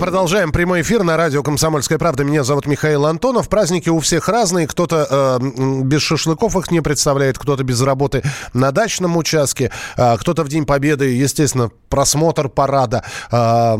Продолжаем 0.00 0.50
прямой 0.50 0.80
эфир 0.80 1.02
на 1.02 1.18
радио 1.18 1.42
«Комсомольская 1.42 1.98
правда». 1.98 2.24
Меня 2.24 2.42
зовут 2.42 2.64
Михаил 2.64 3.04
Антонов. 3.04 3.50
Праздники 3.50 3.90
у 3.90 4.00
всех 4.00 4.30
разные. 4.30 4.66
Кто-то 4.66 5.38
э, 5.38 5.82
без 5.82 6.00
шашлыков 6.00 6.56
их 6.56 6.70
не 6.70 6.80
представляет, 6.80 7.38
кто-то 7.38 7.64
без 7.64 7.82
работы 7.82 8.22
на 8.54 8.72
дачном 8.72 9.18
участке, 9.18 9.70
э, 9.98 10.16
кто-то 10.16 10.42
в 10.42 10.48
День 10.48 10.64
Победы, 10.64 11.14
естественно, 11.14 11.70
просмотр 11.90 12.48
парада, 12.48 13.04
э, 13.30 13.74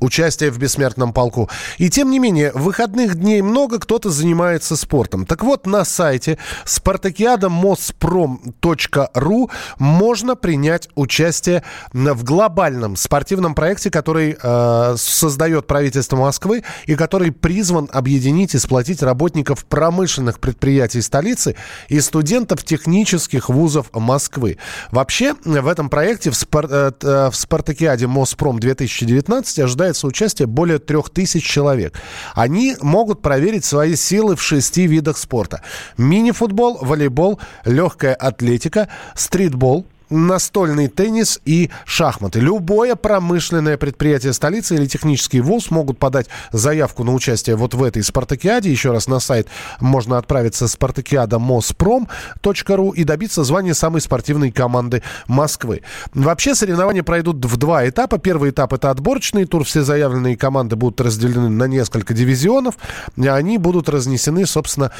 участие 0.00 0.50
в 0.50 0.58
бессмертном 0.58 1.12
полку. 1.12 1.48
И 1.76 1.88
тем 1.88 2.10
не 2.10 2.18
менее, 2.18 2.50
выходных 2.52 3.14
дней 3.14 3.40
много, 3.40 3.78
кто-то 3.78 4.10
занимается 4.10 4.76
спортом. 4.76 5.24
Так 5.24 5.44
вот, 5.44 5.66
на 5.66 5.84
сайте 5.84 6.36
спартакиадамоспром.ру 6.64 9.50
можно 9.78 10.34
принять 10.34 10.88
участие 10.96 11.62
в 11.92 12.24
глобальном 12.24 12.96
спортивном 12.96 13.54
проекте, 13.54 13.92
который 13.92 14.36
э, 14.42 14.94
создает 15.28 15.66
правительство 15.66 16.16
Москвы 16.16 16.64
и 16.86 16.94
который 16.94 17.32
призван 17.32 17.88
объединить 17.92 18.54
и 18.54 18.58
сплотить 18.58 19.02
работников 19.02 19.64
промышленных 19.66 20.40
предприятий 20.40 21.00
столицы 21.02 21.54
и 21.88 22.00
студентов 22.00 22.64
технических 22.64 23.48
вузов 23.48 23.90
Москвы. 23.92 24.58
Вообще, 24.90 25.34
в 25.44 25.68
этом 25.68 25.90
проекте 25.90 26.30
в, 26.30 26.36
спар... 26.36 26.66
э, 26.70 27.30
в 27.30 27.34
Спартакиаде 27.34 28.06
Моспром 28.06 28.58
2019 28.58 29.58
ожидается 29.60 30.06
участие 30.06 30.46
более 30.46 30.78
трех 30.78 31.10
тысяч 31.10 31.44
человек. 31.44 31.94
Они 32.34 32.76
могут 32.80 33.22
проверить 33.22 33.64
свои 33.64 33.94
силы 33.96 34.36
в 34.36 34.42
шести 34.42 34.86
видах 34.86 35.18
спорта. 35.18 35.62
Мини-футбол, 35.96 36.78
волейбол, 36.80 37.38
легкая 37.64 38.14
атлетика, 38.14 38.88
стритбол– 39.14 39.86
настольный 40.10 40.88
теннис 40.88 41.40
и 41.44 41.70
шахматы. 41.84 42.40
Любое 42.40 42.96
промышленное 42.96 43.76
предприятие 43.76 44.32
столицы 44.32 44.74
или 44.74 44.86
технический 44.86 45.40
вуз 45.40 45.70
могут 45.70 45.98
подать 45.98 46.26
заявку 46.52 47.04
на 47.04 47.14
участие 47.14 47.56
вот 47.56 47.74
в 47.74 47.82
этой 47.82 48.02
спартакиаде. 48.02 48.70
Еще 48.70 48.92
раз 48.92 49.08
на 49.08 49.20
сайт 49.20 49.48
можно 49.80 50.18
отправиться 50.18 50.68
спартакиадамоспром.ру 50.68 52.90
и 52.90 53.04
добиться 53.04 53.44
звания 53.44 53.74
самой 53.74 54.00
спортивной 54.00 54.50
команды 54.50 55.02
Москвы. 55.26 55.82
Вообще 56.14 56.54
соревнования 56.54 57.02
пройдут 57.02 57.44
в 57.44 57.56
два 57.56 57.88
этапа. 57.88 58.18
Первый 58.18 58.50
этап 58.50 58.72
это 58.72 58.90
отборочный 58.90 59.44
тур. 59.44 59.64
Все 59.64 59.82
заявленные 59.82 60.36
команды 60.36 60.76
будут 60.76 61.00
разделены 61.00 61.48
на 61.48 61.64
несколько 61.64 62.14
дивизионов. 62.14 62.76
Они 63.16 63.58
будут 63.58 63.88
разнесены, 63.88 64.46
собственно, 64.46 64.92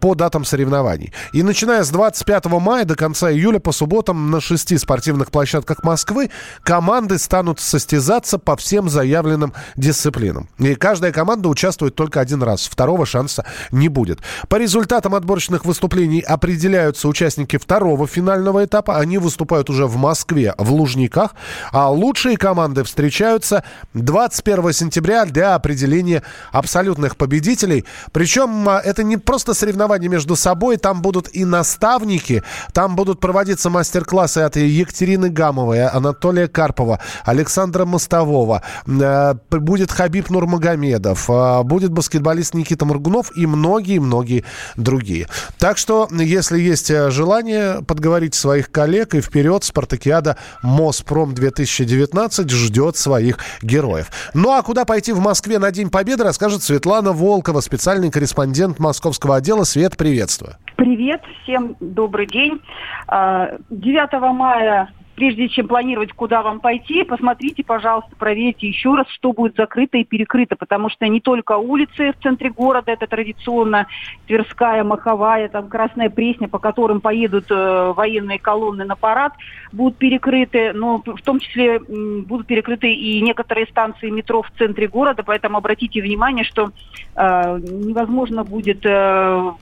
по 0.00 0.14
датам 0.14 0.44
соревнований. 0.44 1.12
И 1.32 1.42
начиная 1.42 1.84
с 1.84 1.90
25 1.90 2.46
мая 2.46 2.84
до 2.84 2.96
конца 2.96 3.30
июля 3.30 3.58
по 3.58 3.72
субботам 3.72 4.30
на 4.30 4.40
6 4.40 4.55
шести 4.56 4.78
спортивных 4.78 5.30
площадках 5.30 5.84
Москвы 5.84 6.30
команды 6.62 7.18
станут 7.18 7.60
состязаться 7.60 8.38
по 8.38 8.56
всем 8.56 8.88
заявленным 8.88 9.52
дисциплинам. 9.76 10.48
И 10.56 10.74
каждая 10.74 11.12
команда 11.12 11.50
участвует 11.50 11.94
только 11.94 12.20
один 12.20 12.42
раз. 12.42 12.66
Второго 12.66 13.04
шанса 13.04 13.44
не 13.70 13.88
будет. 13.88 14.20
По 14.48 14.56
результатам 14.56 15.14
отборочных 15.14 15.66
выступлений 15.66 16.20
определяются 16.20 17.06
участники 17.06 17.58
второго 17.58 18.06
финального 18.06 18.64
этапа. 18.64 18.96
Они 18.96 19.18
выступают 19.18 19.68
уже 19.68 19.86
в 19.86 19.96
Москве, 19.96 20.54
в 20.56 20.72
Лужниках. 20.72 21.34
А 21.70 21.90
лучшие 21.90 22.38
команды 22.38 22.82
встречаются 22.82 23.62
21 23.92 24.72
сентября 24.72 25.26
для 25.26 25.54
определения 25.54 26.22
абсолютных 26.50 27.18
победителей. 27.18 27.84
Причем 28.12 28.66
а, 28.70 28.80
это 28.80 29.02
не 29.02 29.18
просто 29.18 29.52
соревнования 29.52 30.08
между 30.08 30.34
собой. 30.34 30.78
Там 30.78 31.02
будут 31.02 31.28
и 31.34 31.44
наставники, 31.44 32.42
там 32.72 32.96
будут 32.96 33.20
проводиться 33.20 33.68
мастер-классы 33.68 34.45
от 34.46 34.56
Екатерины 34.56 35.28
Гамовой, 35.28 35.86
Анатолия 35.86 36.48
Карпова, 36.48 37.00
Александра 37.24 37.84
Мостового. 37.84 38.62
Э, 38.86 39.34
будет 39.50 39.92
Хабиб 39.92 40.30
Нурмагомедов, 40.30 41.28
э, 41.28 41.62
будет 41.62 41.92
баскетболист 41.92 42.54
Никита 42.54 42.84
Моргунов 42.84 43.36
и 43.36 43.46
многие-многие 43.46 44.44
другие. 44.76 45.26
Так 45.58 45.78
что, 45.78 46.08
если 46.10 46.58
есть 46.58 46.90
э, 46.90 47.10
желание 47.10 47.82
подговорить 47.82 48.34
своих 48.34 48.70
коллег 48.70 49.14
и 49.14 49.20
вперед, 49.20 49.64
Спартакиада 49.64 50.36
Моспром 50.62 51.34
2019 51.34 52.50
ждет 52.50 52.96
своих 52.96 53.38
героев. 53.62 54.10
Ну 54.34 54.52
а 54.52 54.62
куда 54.62 54.84
пойти 54.84 55.12
в 55.12 55.20
Москве 55.20 55.58
на 55.58 55.70
День 55.70 55.90
Победы, 55.90 56.24
расскажет 56.24 56.62
Светлана 56.62 57.12
Волкова, 57.12 57.60
специальный 57.60 58.10
корреспондент 58.10 58.78
московского 58.78 59.36
отдела. 59.36 59.64
Свет, 59.64 59.96
приветствую. 59.96 60.56
Привет, 60.76 61.22
всем 61.42 61.76
добрый 61.80 62.26
день. 62.26 62.60
9 63.08 63.08
а, 63.08 64.20
мая 64.36 64.90
прежде 65.16 65.48
чем 65.48 65.66
планировать, 65.66 66.12
куда 66.12 66.42
вам 66.42 66.60
пойти, 66.60 67.02
посмотрите, 67.02 67.64
пожалуйста, 67.64 68.14
проверьте 68.16 68.68
еще 68.68 68.94
раз, 68.94 69.08
что 69.08 69.32
будет 69.32 69.56
закрыто 69.56 69.96
и 69.98 70.04
перекрыто, 70.04 70.54
потому 70.54 70.90
что 70.90 71.08
не 71.08 71.20
только 71.20 71.56
улицы 71.56 72.12
в 72.12 72.22
центре 72.22 72.50
города, 72.50 72.92
это 72.92 73.06
традиционно 73.06 73.86
Тверская, 74.26 74.84
Маховая, 74.84 75.48
там 75.48 75.68
Красная 75.68 76.10
Пресня, 76.10 76.48
по 76.48 76.58
которым 76.58 77.00
поедут 77.00 77.46
э, 77.50 77.92
военные 77.96 78.38
колонны 78.38 78.84
на 78.84 78.94
парад, 78.94 79.32
будут 79.72 79.96
перекрыты, 79.96 80.72
но 80.74 81.02
в 81.04 81.22
том 81.22 81.40
числе 81.40 81.76
э, 81.76 81.80
будут 82.26 82.46
перекрыты 82.46 82.92
и 82.92 83.20
некоторые 83.22 83.66
станции 83.66 84.10
метро 84.10 84.42
в 84.42 84.50
центре 84.58 84.86
города, 84.86 85.22
поэтому 85.24 85.56
обратите 85.56 86.02
внимание, 86.02 86.44
что 86.44 86.70
э, 87.16 87.58
невозможно 87.58 88.44
будет 88.44 88.84
э, 88.84 89.52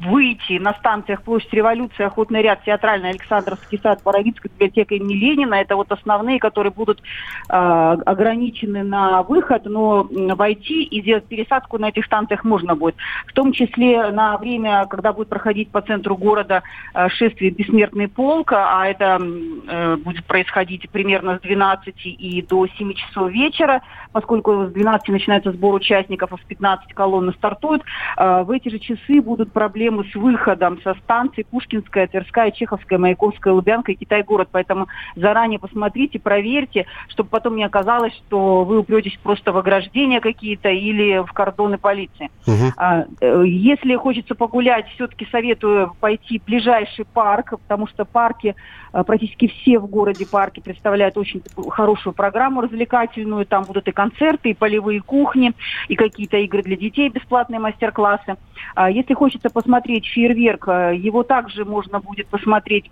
выйти 0.00 0.58
на 0.58 0.74
станциях 0.74 1.22
Площадь 1.22 1.52
Революции, 1.52 2.04
Охотный 2.04 2.42
ряд, 2.42 2.62
Театральный, 2.64 3.10
Александровский 3.10 3.78
сад, 3.82 4.00
Боровицкая 4.04 4.50
библиотека 4.52 4.94
имени 4.94 5.14
Ленина. 5.14 5.54
Это 5.54 5.76
вот 5.76 5.90
основные, 5.90 6.38
которые 6.38 6.72
будут 6.72 7.00
э, 7.48 7.52
ограничены 7.52 8.82
на 8.82 9.22
выход, 9.22 9.64
но 9.64 10.06
войти 10.10 10.84
и 10.84 11.00
сделать 11.00 11.24
пересадку 11.24 11.78
на 11.78 11.88
этих 11.88 12.04
станциях 12.04 12.44
можно 12.44 12.74
будет. 12.74 12.96
В 13.26 13.32
том 13.32 13.52
числе 13.52 14.10
на 14.10 14.36
время, 14.36 14.86
когда 14.86 15.12
будет 15.12 15.28
проходить 15.28 15.70
по 15.70 15.80
центру 15.80 16.16
города 16.16 16.62
э, 16.94 17.08
шествие 17.08 17.50
«Бессмертный 17.50 18.08
полк», 18.08 18.52
а 18.52 18.86
это 18.86 19.18
э, 19.20 19.96
будет 19.96 20.24
происходить 20.26 20.88
примерно 20.90 21.38
с 21.38 21.40
12 21.40 21.94
и 22.04 22.42
до 22.42 22.66
7 22.66 22.92
часов 22.94 23.30
вечера, 23.30 23.82
поскольку 24.12 24.66
с 24.66 24.72
12 24.72 25.08
начинается 25.08 25.52
сбор 25.52 25.74
участников, 25.74 26.32
а 26.32 26.36
в 26.36 26.44
15 26.44 26.92
колонны 26.92 27.32
стартуют. 27.32 27.82
Э, 28.18 28.42
в 28.42 28.50
эти 28.50 28.68
же 28.68 28.78
часы 28.78 29.22
будут 29.22 29.52
проблемы 29.52 29.85
проблемы 29.86 30.04
с 30.10 30.14
выходом 30.14 30.80
со 30.82 30.94
станций 30.94 31.44
Пушкинская, 31.44 32.06
Тверская, 32.08 32.50
Чеховская, 32.50 32.98
Маяковская, 32.98 33.54
Лубянка 33.54 33.92
и 33.92 33.94
Китай-город. 33.94 34.48
Поэтому 34.50 34.88
заранее 35.14 35.58
посмотрите, 35.58 36.18
проверьте, 36.18 36.86
чтобы 37.08 37.28
потом 37.30 37.56
не 37.56 37.64
оказалось, 37.64 38.12
что 38.14 38.64
вы 38.64 38.78
упретесь 38.78 39.16
просто 39.22 39.52
в 39.52 39.58
ограждения 39.58 40.20
какие-то 40.20 40.68
или 40.68 41.24
в 41.24 41.32
кордоны 41.32 41.78
полиции. 41.78 42.30
Угу. 42.46 42.72
А, 42.76 43.04
э, 43.20 43.44
если 43.46 43.94
хочется 43.96 44.34
погулять, 44.34 44.88
все-таки 44.94 45.26
советую 45.30 45.92
пойти 46.00 46.38
в 46.38 46.44
ближайший 46.44 47.04
парк, 47.04 47.54
потому 47.68 47.86
что 47.86 48.04
парки, 48.04 48.54
э, 48.92 49.04
практически 49.04 49.48
все 49.48 49.78
в 49.78 49.86
городе 49.86 50.26
парки 50.26 50.60
представляют 50.60 51.16
очень 51.16 51.42
хорошую 51.68 52.12
программу 52.12 52.60
развлекательную. 52.60 53.46
Там 53.46 53.64
будут 53.64 53.88
и 53.88 53.92
концерты, 53.92 54.50
и 54.50 54.54
полевые 54.54 55.00
кухни, 55.00 55.52
и 55.88 55.94
какие-то 55.94 56.38
игры 56.38 56.62
для 56.62 56.76
детей, 56.76 57.08
бесплатные 57.08 57.60
мастер-классы. 57.60 58.36
А 58.74 58.90
если 58.90 59.14
хочется 59.14 59.50
посмотреть 59.50 59.75
посмотреть 59.76 60.06
фейерверк, 60.06 60.68
э, 60.68 60.96
его 60.96 61.22
также 61.22 61.64
можно 61.64 62.00
будет 62.00 62.28
посмотреть 62.28 62.90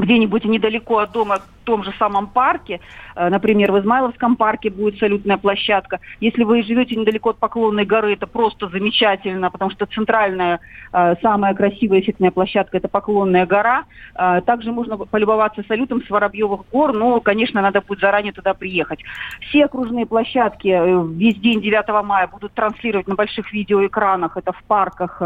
где-нибудь 0.00 0.44
недалеко 0.44 0.98
от 0.98 1.12
дома 1.12 1.38
в 1.38 1.64
том 1.64 1.82
же 1.82 1.92
самом 1.98 2.26
парке, 2.26 2.80
э, 3.16 3.28
например, 3.28 3.72
в 3.72 3.78
Измайловском 3.80 4.36
парке 4.36 4.70
будет 4.70 4.98
салютная 4.98 5.38
площадка. 5.38 6.00
Если 6.20 6.44
вы 6.44 6.62
живете 6.62 6.94
недалеко 6.94 7.30
от 7.30 7.38
Поклонной 7.38 7.86
горы, 7.86 8.12
это 8.12 8.26
просто 8.26 8.68
замечательно, 8.68 9.50
потому 9.50 9.70
что 9.70 9.86
центральная, 9.86 10.60
э, 10.92 11.14
самая 11.22 11.54
красивая 11.54 12.00
эффектная 12.00 12.30
площадка– 12.30 12.76
это 12.78 12.88
Поклонная 12.88 13.46
гора. 13.46 13.84
Э, 14.14 14.42
также 14.44 14.72
можно 14.72 14.98
полюбоваться 14.98 15.64
салютом 15.66 16.04
с 16.04 16.10
Воробьевых 16.10 16.62
гор, 16.70 16.92
но, 16.92 17.20
конечно, 17.20 17.62
надо 17.62 17.80
будет 17.80 18.00
заранее 18.00 18.32
туда 18.32 18.52
приехать. 18.52 19.00
Все 19.40 19.64
окружные 19.64 20.06
площадки 20.06 20.68
весь 21.14 21.36
день 21.36 21.62
9 21.62 22.04
мая 22.04 22.28
будут 22.28 22.52
транслировать 22.52 23.08
на 23.08 23.14
больших 23.14 23.52
видеоэкранах, 23.52 24.36
это 24.36 24.52
в 24.52 24.62
парках 24.64 25.22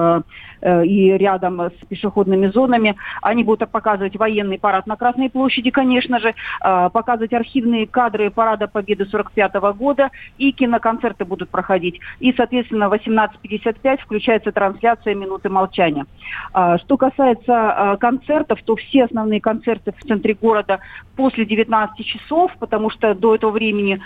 и 0.62 1.16
рядом 1.18 1.60
с 1.60 1.86
пешеходными 1.88 2.46
зонами. 2.46 2.96
Они 3.22 3.42
будут 3.44 3.68
показывать 3.70 4.16
военный 4.58 4.68
парад 4.68 4.86
на 4.86 4.96
Красной 4.96 5.30
площади, 5.30 5.70
конечно 5.70 6.18
же, 6.18 6.28
э, 6.28 6.90
показывать 6.92 7.32
архивные 7.32 7.86
кадры 7.86 8.30
Парада 8.30 8.66
Победы 8.66 9.06
45 9.06 9.72
года, 9.72 10.10
и 10.38 10.52
киноконцерты 10.52 11.24
будут 11.24 11.48
проходить. 11.50 12.00
И, 12.20 12.32
соответственно, 12.36 12.88
в 12.88 12.92
18.55 12.92 14.00
включается 14.00 14.52
трансляция 14.52 15.14
«Минуты 15.14 15.48
молчания». 15.48 16.06
Э, 16.54 16.76
что 16.78 16.96
касается 16.96 17.52
э, 17.52 17.96
концертов, 17.98 18.58
то 18.64 18.74
все 18.76 19.04
основные 19.04 19.40
концерты 19.40 19.92
в 19.92 20.06
центре 20.06 20.34
города 20.34 20.78
после 21.16 21.44
19 21.44 22.06
часов, 22.06 22.52
потому 22.58 22.90
что 22.90 23.14
до 23.14 23.34
этого 23.34 23.50
времени 23.50 24.00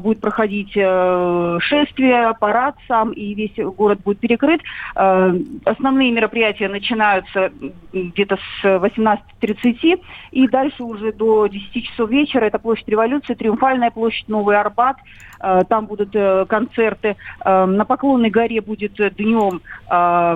будет 0.00 0.20
проходить 0.20 0.72
э, 0.76 1.58
шествие, 1.60 2.34
парад 2.40 2.76
сам, 2.86 3.12
и 3.12 3.34
весь 3.34 3.56
город 3.76 4.00
будет 4.04 4.18
перекрыт. 4.18 4.60
Основные 4.94 6.12
мероприятия 6.12 6.68
начинаются 6.68 7.50
где-то 7.92 8.36
с 8.36 8.64
18.30, 8.64 9.97
и 10.30 10.48
дальше 10.48 10.82
уже 10.82 11.12
до 11.12 11.46
10 11.46 11.68
10 11.74 11.90
часов 11.90 12.10
вечера. 12.10 12.44
Это 12.44 12.58
площадь 12.58 12.88
Революции, 12.88 13.34
Триумфальная 13.34 13.90
площадь, 13.90 14.28
Новый 14.28 14.56
Арбат. 14.56 14.96
Э, 15.40 15.62
там 15.68 15.86
будут 15.86 16.14
э, 16.14 16.46
концерты. 16.46 17.16
Э, 17.44 17.64
на 17.66 17.84
Поклонной 17.84 18.30
горе 18.30 18.60
будет 18.60 18.94
днем 19.16 19.60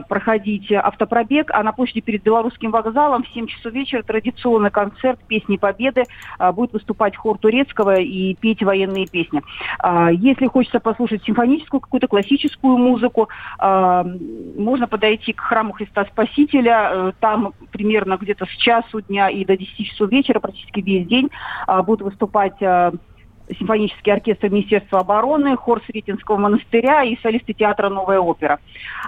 проходить 0.09 0.73
автопробег, 0.73 1.51
а 1.53 1.63
на 1.63 1.73
площади 1.73 2.01
перед 2.01 2.23
Белорусским 2.23 2.71
вокзалом 2.71 3.23
в 3.23 3.29
7 3.29 3.47
часов 3.47 3.73
вечера 3.73 4.03
традиционный 4.03 4.71
концерт 4.71 5.19
«Песни 5.27 5.57
Победы». 5.57 6.05
Будет 6.55 6.73
выступать 6.73 7.17
хор 7.17 7.37
Турецкого 7.37 8.01
и 8.01 8.35
петь 8.35 8.63
военные 8.63 9.07
песни. 9.07 9.43
Если 10.13 10.47
хочется 10.47 10.81
послушать 10.81 11.23
симфоническую 11.25 11.81
какую-то 11.81 12.09
классическую 12.09 12.79
музыку, 12.79 13.29
можно 13.61 14.87
подойти 14.89 15.35
к 15.35 15.41
храму 15.41 15.73
Христа 15.75 16.07
Спасителя. 16.07 17.13
Там 17.21 17.53
примерно 17.71 18.17
где-то 18.17 18.47
с 18.47 18.57
часу 18.57 19.03
дня 19.03 19.29
и 19.29 19.42
до 19.45 19.57
10 19.57 19.87
часов 19.87 20.11
вечера 20.11 20.41
практически 20.41 20.81
весь 20.81 21.07
день 21.07 21.31
будут 21.85 22.03
выступать 22.03 22.61
симфонический 23.59 24.13
оркестр 24.13 24.49
Министерства 24.49 25.01
обороны, 25.01 25.57
хор 25.57 25.83
Сретенского 25.87 26.37
монастыря 26.37 27.03
и 27.03 27.19
солисты 27.21 27.53
театра 27.53 27.89
«Новая 27.89 28.21
опера». 28.21 28.59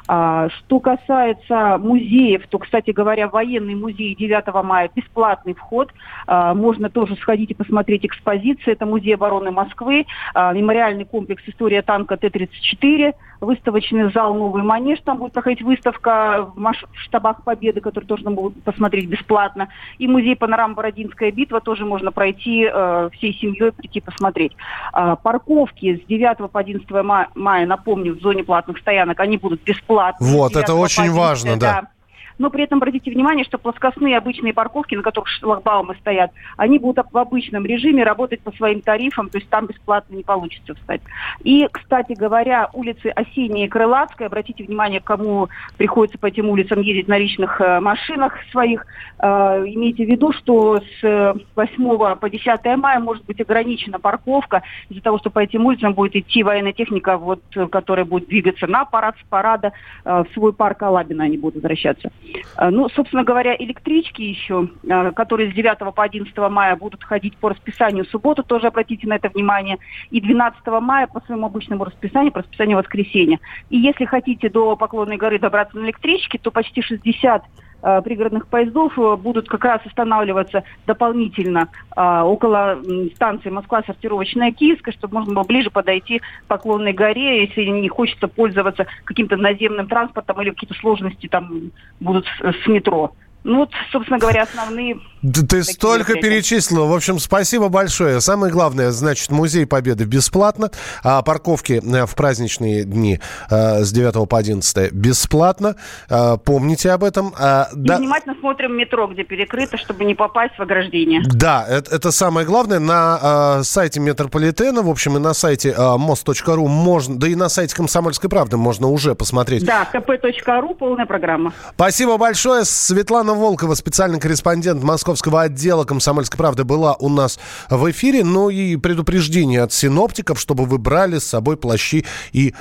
А, 0.07 0.49
что 0.51 0.81
касается 0.81 1.79
музеев, 1.79 2.47
то, 2.49 2.59
кстати 2.59 2.91
говоря, 2.91 3.29
военный 3.29 3.75
музей 3.75 4.15
9 4.15 4.65
мая 4.65 4.91
бесплатный 4.95 5.55
вход. 5.55 5.93
А, 6.27 6.55
можно 6.55 6.91
тоже 6.91 7.17
сходить 7.17 7.51
и 7.51 7.55
посмотреть 7.55 8.05
экспозиции. 8.05 8.73
Это 8.73 8.87
музей 8.87 9.15
обороны 9.15 9.51
Москвы, 9.51 10.07
а, 10.35 10.53
мемориальный 10.53 11.05
комплекс 11.05 11.43
«История 11.47 11.83
танка 11.83 12.17
Т-34», 12.17 13.15
выставочный 13.45 14.11
зал 14.13 14.35
«Новый 14.35 14.63
манеж». 14.63 15.01
Там 15.05 15.19
будет 15.19 15.33
проходить 15.33 15.63
выставка 15.63 16.51
в 16.55 16.75
штабах 16.95 17.43
Победы, 17.43 17.81
который 17.81 18.05
тоже 18.05 18.25
будет 18.25 18.63
посмотреть 18.65 19.09
бесплатно. 19.09 19.69
И 19.99 20.09
музей 20.09 20.37
«Панорама 20.37 20.75
Бородинская 20.75 21.31
битва» 21.31 21.61
тоже 21.61 21.85
можно 21.85 22.13
пройти 22.13 22.69
э, 22.71 23.11
всей 23.13 23.35
семьей, 23.35 23.73
прийти 23.73 24.01
посмотреть. 24.01 24.53
А, 24.93 25.17
парковки 25.17 26.03
с 26.03 26.07
9 26.07 26.51
по 26.51 26.61
11 26.61 26.89
мая, 27.35 27.67
напомню, 27.67 28.15
в 28.17 28.21
зоне 28.21 28.45
платных 28.45 28.79
стоянок, 28.79 29.21
они 29.21 29.37
будут 29.37 29.63
бесплатные. 29.63 30.33
Вот, 30.33 30.57
это 30.57 30.75
очень 30.75 31.11
важно, 31.11 31.57
да. 31.57 31.83
да 31.83 31.94
но 32.39 32.51
при 32.51 32.65
этом 32.65 32.79
обратите 32.79 33.11
внимание, 33.11 33.45
что 33.45 33.59
плоскостные 33.59 34.19
обычные 34.19 34.53
парковки, 34.53 34.95
на 34.95 35.03
которых 35.03 35.29
шлагбаумы 35.29 35.95
стоят, 35.97 36.31
они 36.57 36.79
будут 36.79 37.07
в 37.11 37.19
обычном 37.19 37.65
режиме 37.67 38.05
работать 38.05 38.41
по 38.41 38.53
своим 38.53 38.81
тарифам, 38.81 39.29
то 39.29 39.39
есть 39.39 39.49
там 39.49 39.67
бесплатно 39.67 40.15
не 40.15 40.23
получится 40.23 40.75
встать. 40.75 41.01
И, 41.43 41.69
кстати 41.71 42.13
говоря, 42.13 42.69
улицы 42.73 43.09
Осенняя 43.09 43.67
и 43.67 43.69
Крылатская, 43.69 44.29
обратите 44.29 44.65
внимание, 44.65 45.01
кому 45.01 45.49
приходится 45.77 46.19
по 46.19 46.27
этим 46.27 46.49
улицам 46.49 46.81
ездить 46.81 47.09
на 47.09 47.19
личных 47.19 47.61
э, 47.61 47.81
машинах 47.81 48.35
своих, 48.51 48.87
э, 49.19 49.27
имейте 49.27 50.05
в 50.05 50.09
виду, 50.09 50.33
что 50.33 50.81
с 51.01 51.35
8 51.57 52.17
по 52.17 52.31
10 52.31 52.77
мая 52.77 53.01
может 53.01 53.25
быть 53.25 53.41
ограничена 53.41 53.99
парковка 53.99 54.63
из-за 54.89 55.03
того, 55.03 55.19
что 55.19 55.31
по 55.31 55.41
этим 55.41 55.67
улицам 55.67 55.95
будет 55.95 56.17
идти 56.17 56.43
военная 56.43 56.73
техника, 56.73 57.17
вот, 57.19 57.43
которая 57.71 58.05
будет 58.05 58.29
двигаться 58.29 58.67
на 58.67 58.85
парад 58.85 59.17
с 59.21 59.29
парада 59.29 59.73
э, 60.05 60.25
в 60.25 60.35
свой 60.35 60.53
парк 60.53 60.83
Алабина 60.83 61.25
они 61.25 61.39
будут 61.39 61.57
возвращаться. 61.57 62.11
Э, 62.57 62.71
ну, 62.71 62.89
собственно 62.89 63.25
говоря, 63.25 63.55
электрички 63.57 64.23
еще, 64.23 64.69
э, 64.83 65.13
которые 65.13 65.51
с 65.51 65.55
9 65.55 65.95
по 65.95 66.03
11 66.03 66.37
мая 66.51 66.77
будут 66.77 67.05
ходить 67.05 67.37
по 67.37 67.51
расписанию 67.51 68.05
субботу, 68.07 68.43
тоже 68.43 68.69
обратите 68.69 69.07
на 69.07 69.15
это 69.17 69.29
внимание, 69.29 69.79
и 70.11 70.21
12 70.21 70.67
мая 70.81 71.07
по 71.07 71.21
своему 71.21 71.47
обычному 71.47 71.85
расписанию, 71.85 72.33
по 72.33 72.41
расписанию 72.41 72.79
воскресенья. 72.79 73.39
И 73.71 73.79
если 73.79 74.05
хотите 74.05 74.49
до 74.49 74.77
Поклонной 74.77 75.17
горы 75.17 75.39
добраться 75.39 75.77
на 75.77 75.85
электричке, 75.85 76.39
то 76.39 76.51
почти 76.51 76.83
60 76.83 77.43
э, 77.43 77.64
пригородных 78.05 78.47
поездов 78.47 78.95
будут 79.21 79.49
как 79.49 79.65
раз 79.65 79.81
останавливаться 79.85 80.65
дополнительно 80.87 81.69
около 81.95 82.79
станции 83.15 83.51
Москва 83.51 83.83
сортировочная 83.87 84.53
Киевская, 84.53 84.95
чтобы 84.95 85.15
можно 85.15 85.35
было 85.35 85.45
ближе 85.45 85.71
подойти 85.71 86.21
к 86.21 86.23
Поклонной 86.49 86.93
горе, 86.95 87.43
если 87.45 87.65
не 87.65 87.89
хочется 87.89 88.27
пользоваться 88.27 88.87
каким-то 89.05 89.37
наземным 89.37 89.87
транспортом 89.87 90.41
или 90.41 90.51
какие-то 90.51 90.75
сложности 90.75 91.27
там 91.27 91.73
будут 92.01 92.27
с 92.41 92.67
метро. 92.67 93.13
Ну, 93.45 93.59
вот, 93.59 93.71
собственно 93.93 94.19
говоря, 94.19 94.45
основные... 94.45 94.99
Да 95.21 95.43
ты 95.47 95.63
столько 95.65 96.15
перечислила. 96.15 96.87
В 96.87 96.95
общем, 96.95 97.19
спасибо 97.19 97.69
большое. 97.69 98.21
Самое 98.23 98.51
главное, 98.53 98.91
значит, 98.91 99.31
Музей 99.31 99.67
Победы 99.67 100.05
бесплатно, 100.05 100.71
а 101.03 101.23
парковки 101.23 101.83
э, 101.83 102.07
в 102.07 102.15
праздничные 102.15 102.85
дни 102.85 103.21
э, 103.51 103.85
с 103.85 103.93
9 103.93 104.29
по 104.29 104.39
11 104.39 104.93
бесплатно. 104.93 105.77
Э, 106.09 106.37
помните 106.43 106.91
об 106.91 107.05
этом. 107.05 107.35
А, 107.39 107.69
И 107.75 107.77
да... 107.77 107.99
внимательно 107.99 108.35
смотрим 108.41 108.77
метро, 108.77 109.07
где 109.07 109.25
перекрыто, 109.25 109.77
чтобы 109.77 110.05
не 110.05 110.15
попасть 110.15 110.57
в 110.57 110.63
ограждение. 110.63 111.23
Да, 111.27 111.67
это, 111.69 111.95
это 111.95 112.11
самое 112.13 112.47
главное. 112.47 112.79
На 112.79 113.63
сайте 113.63 114.01
метрополитена, 114.01 114.83
в 114.83 114.89
общем, 114.89 115.17
и 115.17 115.21
на 115.21 115.35
сайте 115.35 115.75
мост.ру 115.79 116.67
можно, 116.67 117.19
да 117.19 117.29
и 117.29 117.35
на 117.35 117.51
сайте 117.51 117.77
Комсомольской 117.77 118.31
правды 118.31 118.57
можно 118.57 118.89
уже 118.89 119.15
посмотреть. 119.15 119.65
Да, 119.65 119.89
kp.ru, 119.93 120.75
полная 120.75 121.07
программа. 121.07 121.53
Спасибо 121.75 122.17
большое. 122.17 122.65
Светлана 122.65 123.34
Анна 123.35 123.47
Волкова, 123.47 123.75
специальный 123.75 124.21
корреспондент 124.21 124.85
московского 124.85 125.43
отдела 125.43 125.83
«Комсомольской 125.85 126.39
правды» 126.39 126.63
была 126.63 126.95
у 126.95 127.09
нас 127.09 127.41
в 127.69 127.91
эфире. 127.91 128.23
Ну 128.23 128.49
и 128.49 128.77
предупреждение 128.77 129.63
от 129.63 129.73
синоптиков, 129.73 130.39
чтобы 130.39 130.67
вы 130.67 130.79
брали 130.79 131.19
с 131.19 131.25
собой 131.25 131.57
плащи 131.57 132.07
и 132.33 132.55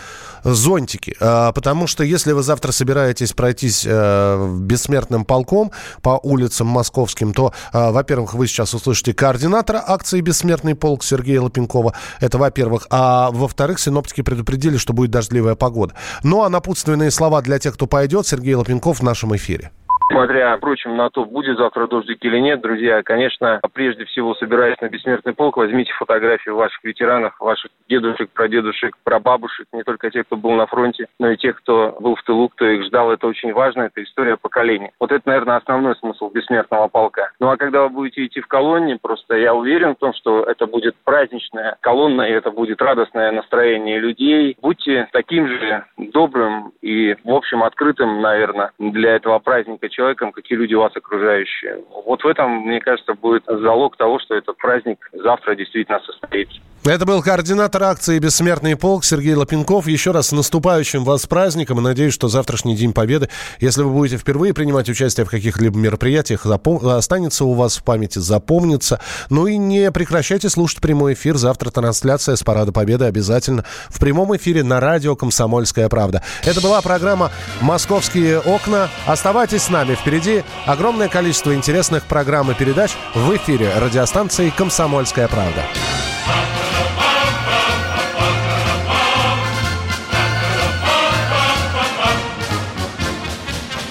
зонтики. 0.43 1.15
А, 1.19 1.51
потому 1.51 1.85
что 1.85 2.03
если 2.03 2.31
вы 2.31 2.41
завтра 2.41 2.71
собираетесь 2.71 3.33
пройтись 3.33 3.85
э, 3.87 4.57
бессмертным 4.61 5.25
полком 5.25 5.71
по 6.01 6.19
улицам 6.23 6.67
московским, 6.67 7.33
то, 7.33 7.53
э, 7.71 7.91
во-первых, 7.91 8.33
вы 8.33 8.47
сейчас 8.47 8.73
услышите 8.73 9.13
координатора 9.13 9.83
акции 9.85 10.21
«Бессмертный 10.21 10.73
полк» 10.73 11.03
Сергея 11.03 11.41
Лопенкова. 11.41 11.93
Это 12.19 12.39
во-первых. 12.39 12.87
А 12.89 13.29
во-вторых, 13.29 13.79
синоптики 13.79 14.21
предупредили, 14.21 14.77
что 14.77 14.93
будет 14.93 15.11
дождливая 15.11 15.53
погода. 15.53 15.93
Ну 16.23 16.41
а 16.41 16.49
напутственные 16.49 17.11
слова 17.11 17.43
для 17.43 17.59
тех, 17.59 17.75
кто 17.75 17.85
пойдет, 17.85 18.25
Сергей 18.25 18.55
Лопенков 18.55 19.01
в 19.01 19.03
нашем 19.03 19.35
эфире. 19.35 19.71
Смотря, 20.11 20.57
впрочем, 20.57 20.95
на 20.97 21.09
то, 21.09 21.25
будет 21.25 21.57
завтра 21.57 21.87
дождик 21.87 22.23
или 22.23 22.37
нет, 22.39 22.61
друзья, 22.61 23.01
конечно, 23.03 23.59
прежде 23.73 24.05
всего, 24.05 24.35
собираясь 24.35 24.79
на 24.81 24.89
бессмертный 24.89 25.33
полк, 25.33 25.57
возьмите 25.57 25.93
фотографии 25.93 26.49
ваших 26.49 26.83
ветеранов, 26.83 27.35
ваших 27.39 27.71
дедушек, 27.89 28.29
прадедушек, 28.33 28.95
прабабушек, 29.03 29.67
не 29.71 29.83
только 29.83 30.11
тех, 30.11 30.25
кто 30.25 30.35
был 30.35 30.51
на 30.51 30.65
фронте, 30.67 31.07
но 31.19 31.31
и 31.31 31.37
тех, 31.37 31.57
кто 31.57 31.95
был 31.99 32.15
в 32.15 32.23
тылу, 32.23 32.49
кто 32.49 32.65
их 32.65 32.85
ждал. 32.85 33.11
Это 33.11 33.27
очень 33.27 33.53
важно, 33.53 33.83
это 33.83 34.03
история 34.03 34.37
поколений. 34.37 34.91
Вот 34.99 35.11
это, 35.11 35.27
наверное, 35.27 35.57
основной 35.57 35.95
смысл 35.95 36.29
бессмертного 36.29 36.87
полка. 36.87 37.31
Ну 37.39 37.49
а 37.49 37.57
когда 37.57 37.83
вы 37.83 37.89
будете 37.89 38.25
идти 38.25 38.41
в 38.41 38.47
колонне, 38.47 38.97
просто 39.01 39.35
я 39.37 39.53
уверен 39.53 39.95
в 39.95 39.99
том, 39.99 40.13
что 40.13 40.43
это 40.43 40.67
будет 40.67 40.95
праздничная 41.03 41.77
колонна, 41.81 42.23
и 42.23 42.31
это 42.31 42.51
будет 42.51 42.81
радостное 42.81 43.31
настроение 43.31 43.99
людей. 43.99 44.57
Будьте 44.61 45.07
таким 45.11 45.47
же 45.47 45.85
добрым 45.97 46.71
и, 46.81 47.15
в 47.23 47.31
общем, 47.31 47.63
открытым, 47.63 48.21
наверное, 48.21 48.71
для 48.79 49.15
этого 49.15 49.39
праздника 49.39 49.89
человеком, 49.93 50.31
какие 50.31 50.57
люди 50.57 50.73
вас 50.73 50.95
окружающие. 50.95 51.77
Вот 52.05 52.23
в 52.23 52.27
этом, 52.27 52.67
мне 52.67 52.81
кажется, 52.81 53.13
будет 53.13 53.43
залог 53.47 53.95
того, 53.97 54.19
что 54.19 54.35
этот 54.35 54.57
праздник 54.57 54.97
завтра 55.13 55.55
действительно 55.55 55.99
состоится. 55.99 56.59
Это 56.85 57.05
был 57.05 57.23
координатор 57.23 57.81
акции 57.83 58.19
«Бессмертный 58.19 58.75
полк» 58.75 59.05
Сергей 59.05 59.35
Лопенков. 59.35 59.87
Еще 59.87 60.11
раз 60.11 60.27
с 60.27 60.31
наступающим 60.33 61.05
вас 61.05 61.25
праздником. 61.25 61.79
И 61.79 61.81
надеюсь, 61.81 62.13
что 62.13 62.27
завтрашний 62.27 62.75
День 62.75 62.91
Победы, 62.91 63.29
если 63.61 63.83
вы 63.83 63.91
будете 63.91 64.17
впервые 64.17 64.53
принимать 64.53 64.89
участие 64.89 65.25
в 65.25 65.29
каких-либо 65.29 65.77
мероприятиях, 65.77 66.45
останется 66.45 67.45
у 67.45 67.53
вас 67.53 67.77
в 67.77 67.85
памяти, 67.85 68.19
запомнится. 68.19 68.99
Ну 69.29 69.47
и 69.47 69.55
не 69.55 69.91
прекращайте 69.93 70.49
слушать 70.49 70.81
прямой 70.81 71.13
эфир. 71.13 71.37
Завтра 71.37 71.69
трансляция 71.69 72.35
с 72.35 72.43
Парада 72.43 72.73
Победы 72.73 73.05
обязательно 73.05 73.63
в 73.87 73.97
прямом 74.01 74.35
эфире 74.35 74.63
на 74.63 74.81
радио 74.81 75.15
«Комсомольская 75.15 75.87
правда». 75.87 76.21
Это 76.43 76.59
была 76.59 76.81
программа 76.81 77.31
«Московские 77.61 78.39
окна». 78.39 78.89
Оставайтесь 79.05 79.63
с 79.63 79.69
нами. 79.69 79.82
Впереди 79.91 80.43
огромное 80.65 81.09
количество 81.09 81.53
интересных 81.53 82.03
программ 82.05 82.49
и 82.51 82.53
передач 82.53 82.91
в 83.13 83.35
эфире 83.35 83.71
радиостанции 83.77 84.49
«Комсомольская 84.55 85.27
правда». 85.27 85.63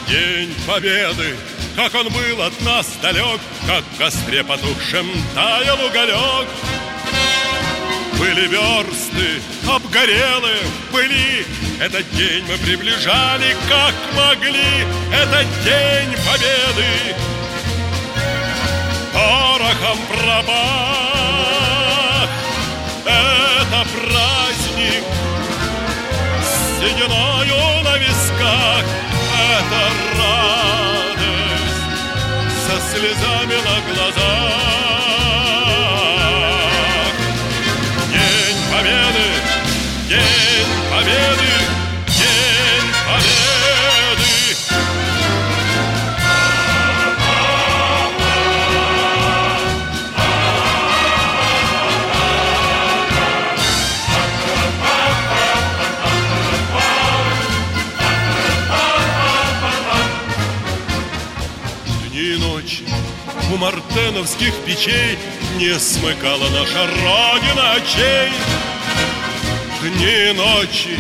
День 0.09 0.55
Победы, 0.67 1.37
как 1.77 1.95
он 1.95 2.09
был 2.09 2.43
от 2.43 2.61
нас 2.63 2.87
далек, 3.03 3.41
Как 3.67 3.83
в 3.83 3.99
костре 3.99 4.43
потухшем 4.43 5.07
таял 5.35 5.77
уголек. 5.85 6.49
Были 8.19 8.47
версты, 8.47 9.43
обгорелые, 9.69 10.63
были. 10.93 11.47
Этот 11.81 12.09
день 12.13 12.45
мы 12.49 12.57
приближали, 12.59 13.57
как 13.69 13.95
могли. 14.15 14.87
Этот 15.13 15.47
день 15.65 16.17
Победы 16.25 17.17
порохом 19.13 19.99
пропах. 20.09 20.49
Это 23.05 23.81
праздник 23.93 25.05
с 26.43 26.51
сединою 26.79 27.83
на 27.83 27.95
висках. 27.99 28.85
Это 29.51 29.83
радость 30.19 31.83
со 32.67 32.75
слезами 32.91 33.57
на 33.69 33.77
глазах. 33.95 34.92
У 63.53 63.57
мартеновских 63.57 64.55
печей 64.65 65.19
Не 65.57 65.79
смыкала 65.79 66.49
наша 66.49 66.87
Родина 66.87 67.73
очей. 67.73 68.33
Дни 69.83 70.31
и 70.31 70.33
ночи 70.33 70.99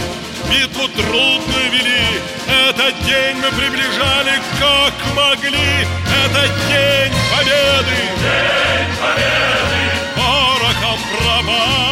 битву 0.50 0.88
трудную 0.88 1.70
вели, 1.70 2.20
Этот 2.68 2.94
день 3.04 3.36
мы 3.36 3.48
приближали, 3.56 4.40
как 4.58 4.94
могли. 5.14 5.86
Это 6.24 6.48
день 6.68 7.12
победы, 7.30 7.96
день 8.20 8.96
победы, 9.00 9.82
порохом 10.16 10.98
пропах. 11.16 11.91